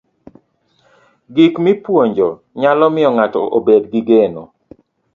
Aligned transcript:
Gik 1.35 1.53
mipuonjo 1.63 2.29
nyalo 2.59 2.85
miyo 2.93 3.09
ng'ato 3.15 3.39
obed 3.57 3.83
gi 3.91 4.01
geno. 4.09 4.43